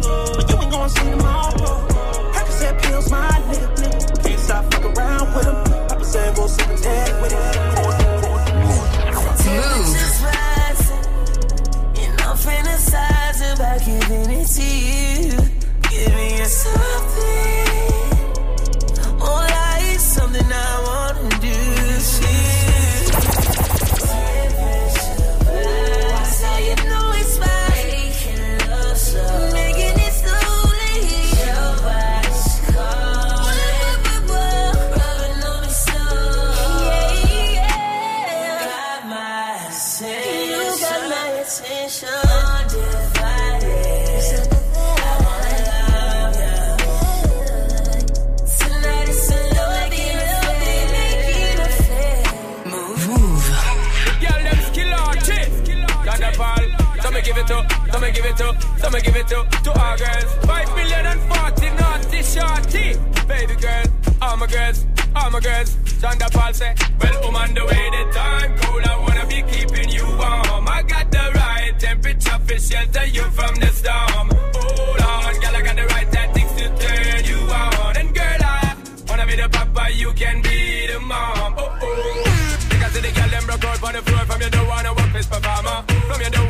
It 57.42 57.48
to, 57.48 57.92
so 57.92 57.98
me 57.98 58.12
give 58.12 58.24
it 58.24 58.36
to, 58.36 58.56
so 58.78 58.90
me 58.90 59.00
give 59.00 59.16
it 59.16 59.26
to, 59.28 59.42
to 59.64 59.70
all 59.72 59.96
girls. 59.96 60.30
Five 60.46 60.68
million 60.76 61.06
and 61.06 61.20
forty 61.22 61.70
naughty 61.74 62.22
shorty. 62.22 62.94
Baby 63.26 63.56
girl, 63.60 63.84
all 64.22 64.36
my 64.36 64.46
girls, 64.46 64.86
all 65.16 65.28
my 65.30 65.40
girls. 65.40 65.76
Sean 66.00 66.18
da 66.18 66.28
Paul 66.28 66.52
say, 66.54 66.72
well, 67.00 67.26
I'm 67.26 67.34
on 67.34 67.54
the 67.54 67.64
way, 67.64 67.90
the 67.90 68.12
time 68.12 68.56
cold. 68.58 68.84
I 68.84 68.96
wanna 69.00 69.26
be 69.26 69.42
keeping 69.50 69.88
you 69.88 70.06
warm. 70.06 70.68
I 70.68 70.84
got 70.86 71.10
the 71.10 71.32
right 71.34 71.74
temperature 71.80 72.38
for 72.46 72.58
shelter 72.60 73.06
you 73.06 73.22
from 73.34 73.56
the 73.56 73.66
storm. 73.74 74.30
Hold 74.54 75.00
on, 75.00 75.34
girl, 75.40 75.56
I 75.56 75.62
got 75.62 75.74
the 75.74 75.86
right 75.86 76.12
tactics 76.12 76.52
to 76.52 76.68
turn 76.78 77.24
you 77.24 77.38
on. 77.50 77.96
And 77.96 78.14
girl, 78.14 78.38
I 78.40 78.76
wanna 79.08 79.26
be 79.26 79.34
the 79.34 79.48
papa, 79.48 79.90
you 79.92 80.12
can 80.12 80.42
be 80.42 80.86
the 80.86 81.00
mom. 81.00 81.54
Oh 81.58 81.78
oh. 81.82 82.58
Because 82.70 82.92
the 82.94 83.10
girl 83.10 83.28
them 83.30 83.44
broke 83.46 83.64
out 83.64 83.82
on 83.82 83.92
the 83.94 84.02
floor 84.02 84.24
from 84.26 84.40
you 84.42 84.50
don't 84.50 84.68
wanna 84.68 84.94
work 84.94 85.12
this 85.12 85.26
performer. 85.26 85.82
From 86.06 86.20
you 86.20 86.30
don't 86.30 86.41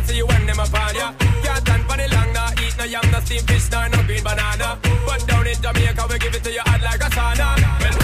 I 0.00 0.02
see 0.04 0.16
you 0.16 0.26
when 0.26 0.46
them 0.46 0.58
upon 0.58 0.94
ya. 0.94 1.12
Can't 1.44 1.60
stand 1.60 1.84
for 1.84 1.96
the 2.00 2.08
long, 2.16 2.32
nah, 2.32 2.64
eat 2.64 2.74
no 2.78 2.84
yam, 2.84 3.04
no 3.12 3.20
steamed 3.20 3.44
fish, 3.44 3.70
nah, 3.70 3.86
no 3.88 4.02
green 4.04 4.24
banana. 4.24 4.78
But 5.04 5.26
down 5.28 5.46
in 5.46 5.60
Jamaica, 5.60 6.06
we 6.08 6.18
give 6.18 6.34
it 6.34 6.42
to 6.44 6.50
you 6.50 6.64
hot 6.64 6.80
like 6.80 7.04
a 7.04 7.10
sauna. 7.12 7.48
Well, 7.84 7.96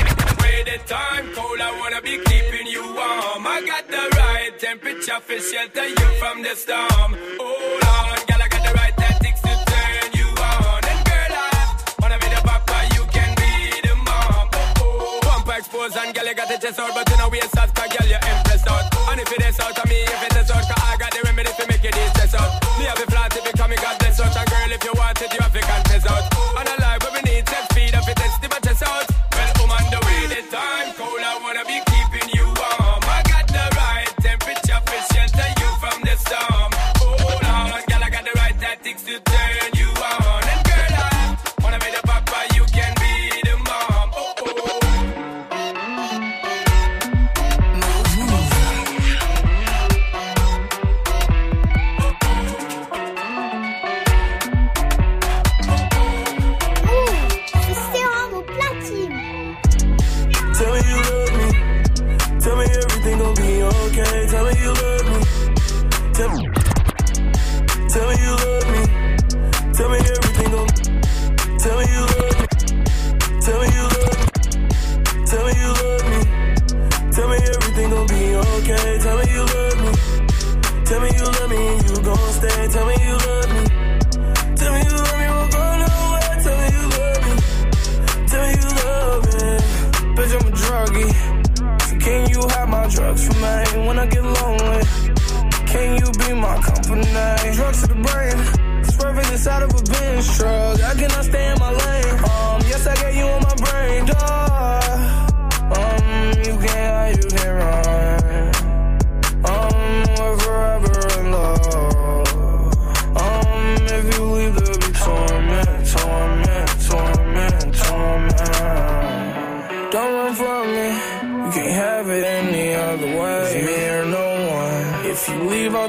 way 0.45 0.61
the 0.69 0.77
time 0.85 1.33
cold, 1.33 1.59
I 1.59 1.73
wanna 1.81 2.03
be 2.03 2.21
keeping 2.29 2.67
you 2.69 2.85
warm. 2.85 3.47
I 3.49 3.65
got 3.65 3.89
the 3.89 4.05
right 4.13 4.53
temperature 4.61 5.21
for 5.25 5.41
shelter 5.41 5.89
you 5.89 6.09
from 6.21 6.43
the 6.43 6.53
storm. 6.55 7.17
Hold 7.41 7.85
on, 7.89 8.21
girl, 8.29 8.45
I 8.45 8.49
got 8.53 8.63
the 8.69 8.73
right 8.77 8.95
tactics 9.01 9.41
to 9.41 9.55
turn 9.57 10.09
you 10.21 10.29
on. 10.37 10.83
And 10.85 11.01
girl, 11.09 11.33
I 11.33 11.97
wanna 12.03 12.19
be 12.21 12.29
the 12.29 12.41
papa, 12.45 12.77
you 12.93 13.05
can 13.09 13.33
be 13.41 13.89
the 13.89 13.97
mom. 14.05 14.53
Oh, 14.53 14.85
oh. 14.85 15.01
oh. 15.01 15.21
Bumper 15.25 15.57
exposed 15.65 15.97
and 15.97 16.13
girl, 16.13 16.29
you 16.29 16.35
got 16.35 16.49
the 16.53 16.59
chest 16.61 16.79
out, 16.79 16.93
but 16.93 17.09
you 17.09 17.17
know 17.17 17.29
we 17.33 17.41
a 17.41 17.49
soft, 17.49 17.73
girl, 17.73 18.05
you're 18.05 18.21
impressed 18.21 18.69
out. 18.69 18.96
And 19.09 19.21
if 19.21 19.31
it 19.33 19.43
is 19.47 19.59
out 19.61 19.79
of 19.79 19.89
me, 19.89 20.03
if 20.03 20.23
it 20.23 20.37
is 20.37 20.51
out, 20.51 20.63
cause 20.67 20.83
I 20.83 20.97
got 20.99 21.13
the 21.13 21.23
remedy 21.25 21.51
to 21.51 21.65
make 21.67 21.85
it 21.85 21.95
stress 22.15 22.35
out. 22.35 22.63
Me 22.79 22.85
have 22.85 22.99
a 22.99 23.07
flat, 23.07 23.37
if 23.37 23.47
it 23.47 23.57
come, 23.57 23.73
God 23.75 23.99
bless 23.99 24.21
out. 24.21 24.37
And 24.37 24.49
girl, 24.51 24.71
if 24.73 24.85
you 24.85 24.93
want 24.95 25.21
it, 25.23 25.33
you 25.33 25.41
have 25.41 25.53
to 25.53 25.66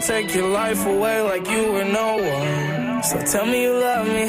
take 0.07 0.33
your 0.33 0.47
life 0.47 0.85
away 0.85 1.19
like 1.19 1.45
you 1.51 1.69
were 1.73 1.83
no 1.83 2.15
one. 2.15 3.03
So 3.03 3.19
tell 3.23 3.45
me 3.45 3.63
you 3.63 3.73
love 3.73 4.07
me. 4.07 4.25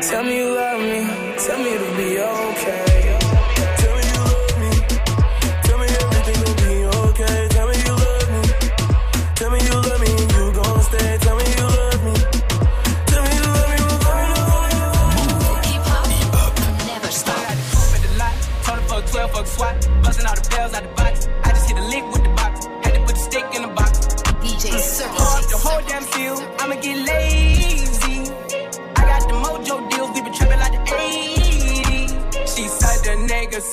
Tell 0.00 0.24
me 0.24 0.38
you 0.38 0.54
love 0.54 0.80
me. 0.80 1.00
Tell 1.44 1.58
me 1.62 1.68
it'll 1.76 1.96
be 2.00 2.18
okay. 2.18 3.18
Tell 3.80 3.94
me 3.96 4.02
you 4.12 4.20
love 4.32 4.56
me 4.62 4.70
Tell 5.66 5.78
me 5.80 5.86
everything 6.00 6.38
will 6.42 6.56
be 6.64 6.74
okay 7.04 7.48
Tell 7.54 7.66
me 7.68 7.76
you 7.86 7.94
love 8.04 8.28
me. 8.34 8.42
Tell 9.34 9.50
me 9.50 9.58
everything 9.58 9.86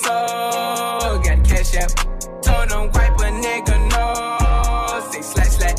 the 0.02 0.10
nigga 0.10 1.12
so. 1.12 1.22
Got 1.24 1.44
cash 1.48 1.76
out. 1.76 2.44
Told 2.44 2.72
him 2.72 2.92
wipe 2.92 3.20
a 3.20 3.30
nigga 3.42 3.76
no. 3.92 5.12
Say 5.12 5.22
slash 5.22 5.50
slash. 5.50 5.78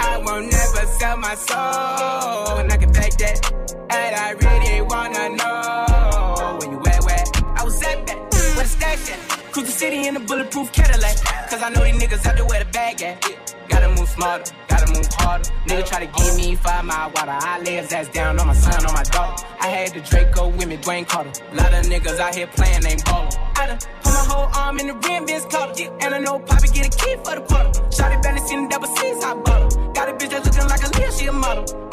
I 0.00 0.18
won't 0.18 0.50
never 0.50 0.86
sell 0.98 1.16
my 1.16 1.34
soul. 1.34 2.58
And 2.58 2.72
I 2.72 2.76
can 2.76 2.92
back 2.92 3.12
that. 3.18 3.52
And 3.90 4.16
I 4.16 4.30
really 4.32 4.82
wanna 4.82 5.28
know 5.36 6.58
where 6.58 6.70
you 6.70 6.80
at, 6.86 7.04
where 7.04 7.24
I 7.56 7.64
was 7.64 7.82
at 7.82 8.06
that. 8.06 8.18
Where 8.56 8.64
the 8.64 8.68
stash 8.68 9.10
at? 9.10 9.52
Cruise 9.52 9.66
the 9.66 9.72
city 9.72 10.08
in 10.08 10.16
a 10.16 10.20
bulletproof 10.20 10.72
Cadillac. 10.72 11.16
Cause 11.50 11.62
I 11.62 11.68
know 11.70 11.84
these 11.84 12.02
niggas 12.02 12.26
out 12.26 12.36
there 12.36 12.46
where 12.46 12.64
the 12.64 12.70
bag 12.70 13.02
at. 13.02 13.22
Gotta 13.68 13.88
move 13.88 14.08
smarter, 14.08 14.52
gotta 14.68 14.92
move 14.92 15.06
harder. 15.12 15.48
Nigga 15.66 15.86
try 15.86 16.06
to 16.06 16.12
give 16.18 16.36
me 16.36 16.56
five 16.56 16.84
mile 16.84 17.10
water. 17.10 17.32
I 17.32 17.60
lay 17.60 17.76
his 17.76 17.92
ass 17.92 18.08
down 18.08 18.40
on 18.40 18.46
my 18.46 18.54
son, 18.54 18.84
on 18.86 18.94
my 18.94 19.02
dog. 19.04 19.40
I 19.60 19.68
had 19.68 19.92
the 19.92 20.00
Draco 20.00 20.48
with 20.48 20.66
me, 20.66 20.76
Dwayne 20.78 21.06
Carter. 21.06 21.30
A 21.52 21.54
lot 21.54 21.72
of 21.72 21.86
niggas 21.86 22.18
out 22.18 22.34
here 22.34 22.46
playing, 22.46 22.84
ain't 22.86 23.04
ballin'. 23.04 23.41
Done 23.66 23.78
put 24.02 24.12
my 24.12 24.24
whole 24.28 24.50
arm 24.56 24.80
in 24.80 24.88
the 24.88 24.94
rim, 24.94 25.26
Vince 25.26 25.44
Carter. 25.46 25.88
And 26.00 26.14
I 26.14 26.18
know 26.18 26.38
Poppy 26.40 26.68
get 26.68 26.86
a 26.86 26.98
key 26.98 27.16
for 27.24 27.34
the 27.36 27.42
quarter. 27.42 27.70
Shotty 27.90 28.22
barely 28.22 28.40
seen 28.40 28.64
the 28.64 28.68
double 28.68 28.88
C's, 28.88 29.22
I 29.24 29.34
bought 29.34 29.72
her. 29.72 29.92
Got 29.92 30.08
a 30.08 30.12
bitch 30.14 30.30
that's 30.30 30.46
looking 30.46 30.68
like 30.68 30.82
a 30.82 30.98
Leah, 30.98 31.12
she 31.12 31.26
a 31.26 31.32
model. 31.32 31.91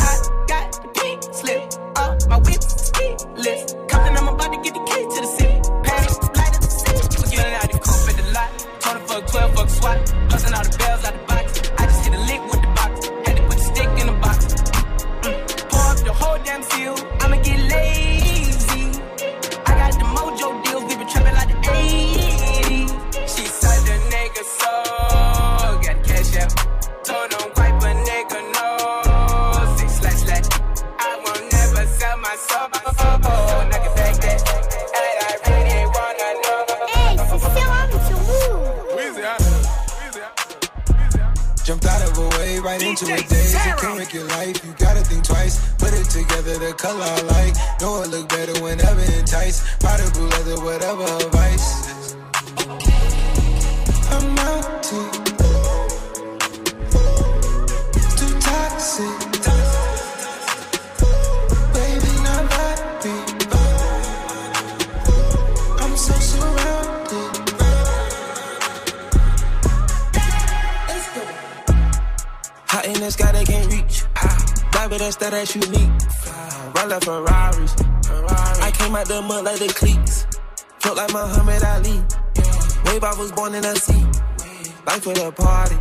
Out 41.89 42.01
of 42.07 42.17
a 42.17 42.27
wave 42.37 42.63
right 42.63 42.81
into 42.81 43.05
a 43.05 43.17
daze. 43.17 43.55
It 43.55 43.77
can 43.77 43.97
wreck 43.97 44.13
your 44.13 44.27
life. 44.27 44.63
You 44.65 44.73
gotta 44.77 45.01
think 45.01 45.23
twice. 45.23 45.55
Put 45.77 45.93
it 45.93 46.05
together, 46.09 46.57
the 46.59 46.73
color 46.73 47.03
I 47.03 47.21
like. 47.33 47.53
Know 47.81 48.01
it 48.03 48.09
look 48.09 48.29
better 48.29 48.55
whenever 48.63 49.01
enticed. 49.17 49.79
Powder 49.79 50.09
blue 50.11 50.29
leather, 50.29 50.57
whatever 50.63 51.05
advice. 51.25 52.15
I'm 54.11 54.37
out 54.39 54.83
to. 54.83 55.28
With 74.89 75.01
us, 75.03 75.15
that 75.17 75.31
that's 75.31 75.55
unique. 75.55 75.91
Roll 76.73 76.93
up 76.93 77.03
Ferraris. 77.03 77.75
I 78.59 78.71
came 78.73 78.95
out 78.95 79.07
the 79.07 79.21
mud 79.21 79.45
like 79.45 79.59
the 79.59 79.67
cleats. 79.67 80.25
Float 80.79 80.97
like 80.97 81.13
Muhammad 81.13 81.63
Ali. 81.63 82.01
Wave, 82.85 83.03
I 83.03 83.13
was 83.19 83.31
born 83.31 83.53
in 83.53 83.63
a 83.65 83.75
sea. 83.75 84.01
Life 84.87 85.03
for 85.03 85.13
the 85.13 85.31
party. 85.31 85.75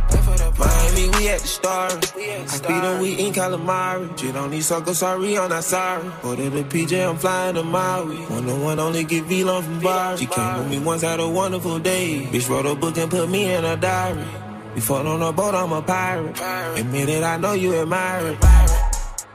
Miami, 0.59 1.09
we 1.17 1.29
at 1.29 1.39
the 1.39 1.47
star. 1.47 1.89
I 1.89 2.45
speed 2.45 2.69
on 2.69 3.01
we 3.01 3.13
in 3.13 3.33
calamari. 3.33 4.15
Shit 4.15 4.35
on 4.35 4.51
these 4.51 4.67
suckers, 4.67 4.99
sorry, 4.99 5.39
I'm 5.39 5.49
not 5.49 5.63
sorry. 5.63 6.07
Order 6.23 6.51
the 6.51 6.63
PJ, 6.63 7.09
I'm 7.09 7.17
flying 7.17 7.55
to 7.55 7.63
Maui. 7.63 8.17
One 8.17 8.47
on 8.47 8.61
one, 8.61 8.79
only 8.79 9.05
get 9.05 9.23
V-Long 9.23 9.63
from 9.63 9.79
Bar. 9.79 10.17
She 10.17 10.27
came 10.27 10.57
with 10.59 10.69
me 10.69 10.79
once, 10.79 11.01
had 11.01 11.19
a 11.19 11.27
wonderful 11.27 11.79
day. 11.79 12.27
Bitch 12.31 12.47
wrote 12.47 12.67
a 12.67 12.75
book 12.75 12.95
and 12.97 13.09
put 13.09 13.27
me 13.27 13.51
in 13.51 13.65
a 13.65 13.75
diary. 13.75 14.23
We 14.75 14.81
on 14.95 15.21
a 15.23 15.33
boat, 15.33 15.55
I'm 15.55 15.71
a 15.71 15.81
pirate. 15.81 16.39
Admit 16.79 17.09
it, 17.09 17.23
I 17.23 17.37
know 17.37 17.53
you 17.53 17.73
admire 17.73 18.27
it. 18.27 18.68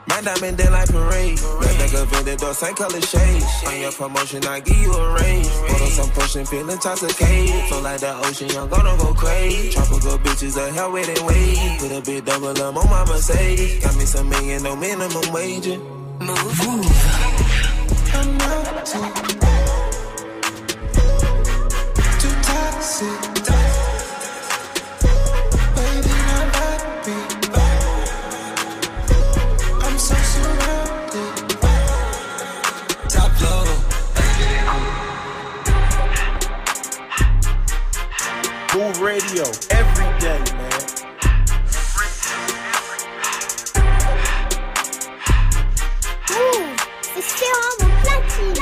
My 0.07 0.21
diamond 0.21 0.59
in 0.59 0.71
like 0.71 0.89
parade. 0.89 1.39
Red 1.41 1.77
back 1.79 1.93
of 1.93 2.07
vendor, 2.09 2.53
same 2.53 2.75
color 2.75 3.01
shade. 3.01 3.43
On 3.67 3.79
your 3.81 3.91
promotion, 3.91 4.45
I 4.45 4.59
give 4.59 4.77
you 4.77 4.93
a 4.93 5.13
raise. 5.13 5.49
Photo 5.49 5.85
some 5.85 6.09
pushing, 6.11 6.45
feeling 6.45 6.69
intoxicated. 6.69 7.69
Feel 7.69 7.81
like 7.81 7.99
the 7.99 8.15
ocean, 8.25 8.49
I'm 8.57 8.69
gonna 8.69 8.95
go 8.97 9.13
crazy. 9.13 9.71
Tropical 9.71 10.17
bitches, 10.19 10.57
a 10.57 10.71
hell 10.73 10.91
with 10.91 11.09
it 11.09 11.21
wave. 11.23 11.79
Put 11.79 11.91
a 11.91 12.01
bit 12.01 12.25
double 12.25 12.49
up 12.49 12.75
on 12.75 12.89
my 12.89 13.05
Mercedes. 13.05 13.83
Got 13.83 13.95
me 13.97 14.05
some 14.05 14.29
million, 14.29 14.63
no 14.63 14.75
minimum 14.75 15.31
wage. 15.33 15.67
Move. 15.67 16.61
I'm 18.13 18.37
not 18.37 18.85
too, 18.85 19.01
too 22.19 22.35
toxic. 22.43 23.64
Move 38.85 39.01
radio 39.01 39.43
every 39.71 40.19
day, 40.19 40.37
man. 40.53 40.81
Move, 46.29 46.75
c'est 47.01 47.25
Serom 47.25 47.79
au 47.81 47.89
platine. 48.03 48.61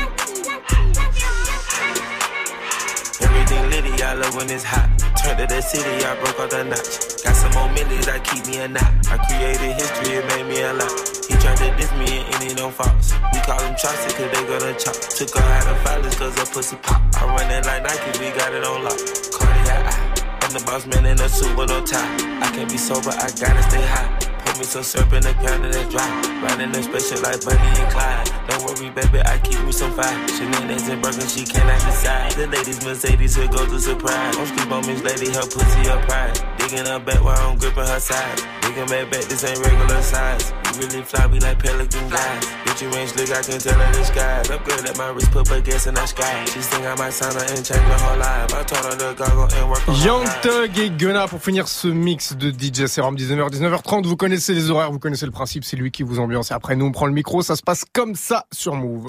Everything 3.19 3.69
litty, 3.69 4.01
I 4.01 4.13
love 4.13 4.35
when 4.37 4.49
it's 4.49 4.63
hot. 4.63 4.87
Turned 5.21 5.39
to 5.39 5.45
the 5.45 5.61
city, 5.61 6.05
I 6.05 6.15
broke 6.21 6.39
all 6.39 6.47
the 6.47 6.63
notch. 6.63 7.23
Got 7.25 7.35
some 7.35 7.51
more 7.51 7.69
millions 7.73 8.05
that 8.05 8.23
keep 8.23 8.47
me 8.47 8.59
a 8.59 8.67
knot. 8.69 8.93
I 9.11 9.17
created 9.27 9.75
history, 9.75 10.13
it 10.13 10.25
made 10.27 10.47
me 10.47 10.61
a 10.61 10.71
lot. 10.71 10.91
He 11.27 11.35
tried 11.35 11.57
to 11.57 11.75
diss 11.75 11.91
me 11.99 12.23
and 12.23 12.35
any 12.35 12.53
no 12.53 12.69
faults. 12.69 13.11
We 13.33 13.39
call 13.41 13.59
them 13.59 13.75
chopsticks 13.75 14.13
cause 14.13 14.31
they 14.31 14.47
gonna 14.47 14.73
chop. 14.79 14.95
Took 14.95 15.35
her 15.35 15.43
out 15.43 15.67
of 15.67 15.77
violence 15.83 16.15
cause 16.15 16.39
her 16.39 16.45
pussy 16.45 16.77
pop. 16.77 17.01
I 17.19 17.25
run 17.25 17.51
it 17.51 17.65
like 17.65 17.83
Nike, 17.83 18.19
we 18.23 18.31
got 18.39 18.53
it 18.53 18.63
on 18.63 18.85
lock. 18.85 19.32
The 20.53 20.63
boss 20.65 20.85
man 20.85 21.07
in 21.07 21.19
a 21.19 21.27
suit 21.27 21.57
with 21.57 21.69
no 21.69 21.83
tie. 21.83 21.97
I 22.37 22.45
can't 22.53 22.69
be 22.69 22.77
sober, 22.77 23.09
I 23.09 23.25
gotta 23.41 23.63
stay 23.73 23.81
high. 23.81 24.05
Put 24.45 24.59
me 24.59 24.65
some 24.65 24.83
syrup 24.83 25.11
in 25.13 25.23
the 25.23 25.33
counter 25.33 25.71
that's 25.71 25.89
dry. 25.89 26.05
Riding 26.45 26.71
the 26.71 26.83
special 26.83 27.25
like 27.25 27.41
Bonnie 27.41 27.81
and 27.81 27.89
Clyde. 27.89 28.29
Don't 28.45 28.61
worry, 28.61 28.93
baby, 28.93 29.17
I 29.25 29.39
keep 29.39 29.57
me 29.65 29.71
some 29.71 29.91
fire. 29.93 30.13
Shenanigans 30.29 30.87
and 30.89 31.01
broken, 31.01 31.25
she 31.25 31.43
cannot 31.43 31.81
decide. 31.81 32.33
The 32.33 32.45
ladies 32.45 32.85
Mercedes 32.85 33.35
here 33.35 33.47
go 33.47 33.65
to 33.65 33.79
surprise. 33.79 34.35
Don't 34.37 34.45
sleep 34.45 34.69
on 34.69 34.85
Miss 34.85 35.01
Lady, 35.01 35.33
her 35.33 35.41
pussy 35.41 35.89
her 35.89 35.97
pride. 36.05 36.37
Digging 36.63 36.85
her 36.85 36.99
back 36.99 37.21
while 37.21 37.35
I'm 37.49 37.57
gripping 37.57 37.85
her 37.85 37.99
side. 37.99 38.39
Digging 38.61 38.85
back 38.85 39.11
back, 39.11 39.23
this 39.25 39.43
ain't 39.43 39.59
regular 39.59 40.01
size. 40.01 40.53
You 40.73 40.87
really 40.87 41.03
fly, 41.03 41.27
we 41.27 41.39
like 41.41 41.59
pelican 41.59 42.07
guys. 42.09 42.45
Get 42.63 42.81
you 42.81 42.89
range, 42.91 43.13
look, 43.15 43.29
I 43.31 43.41
can 43.41 43.59
tell 43.59 43.77
her 43.77 43.91
the 43.91 44.03
skies. 44.05 44.49
Upgrade 44.49 44.85
at 44.87 44.97
my 44.97 45.09
wrist, 45.09 45.29
put 45.31 45.47
her 45.49 45.59
gas 45.59 45.87
in 45.87 45.93
the 45.93 46.05
sky. 46.05 46.45
She 46.45 46.61
think 46.61 46.85
I 46.85 46.95
might 46.95 47.11
sign 47.11 47.33
her 47.33 47.45
and 47.53 47.65
change 47.65 47.81
her 47.81 47.97
whole 47.99 48.17
life. 48.17 48.53
I 48.53 48.63
told 48.63 48.85
her 48.85 48.97
to 48.97 49.13
goggle 49.13 49.49
and 49.59 49.69
work 49.69 49.87
on 49.89 49.95
Young. 50.01 50.25
Thug 50.41 50.79
et 50.79 50.89
Gunna 50.89 51.27
pour 51.27 51.41
finir 51.41 51.67
ce 51.67 51.89
mix 51.89 52.33
de 52.35 52.49
DJ 52.49 52.87
Serum 52.87 53.15
19h 53.15 53.51
19h30 53.51 54.05
vous 54.05 54.15
connaissez 54.15 54.53
les 54.53 54.69
horaires 54.69 54.91
vous 54.91 54.99
connaissez 54.99 55.25
le 55.25 55.31
principe 55.31 55.63
c'est 55.63 55.77
lui 55.77 55.91
qui 55.91 56.03
vous 56.03 56.19
ambiance 56.19 56.51
et 56.51 56.53
après 56.53 56.75
nous 56.75 56.85
on 56.85 56.91
prend 56.91 57.05
le 57.05 57.13
micro 57.13 57.41
ça 57.41 57.55
se 57.55 57.61
passe 57.61 57.85
comme 57.91 58.15
ça 58.15 58.45
sur 58.51 58.75
Move 58.75 59.01